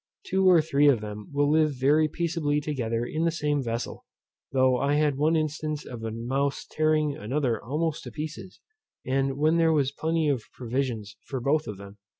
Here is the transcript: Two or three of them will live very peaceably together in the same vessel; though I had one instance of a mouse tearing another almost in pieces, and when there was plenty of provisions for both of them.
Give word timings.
Two 0.25 0.49
or 0.49 0.63
three 0.63 0.87
of 0.87 0.99
them 0.99 1.29
will 1.31 1.47
live 1.51 1.75
very 1.79 2.07
peaceably 2.07 2.59
together 2.59 3.05
in 3.05 3.23
the 3.23 3.29
same 3.29 3.61
vessel; 3.61 4.03
though 4.51 4.77
I 4.77 4.95
had 4.95 5.15
one 5.15 5.35
instance 5.35 5.85
of 5.85 6.03
a 6.03 6.09
mouse 6.09 6.65
tearing 6.65 7.15
another 7.15 7.63
almost 7.63 8.07
in 8.07 8.11
pieces, 8.13 8.59
and 9.05 9.37
when 9.37 9.57
there 9.57 9.71
was 9.73 9.91
plenty 9.91 10.27
of 10.27 10.45
provisions 10.57 11.17
for 11.27 11.39
both 11.39 11.67
of 11.67 11.77
them. 11.77 11.99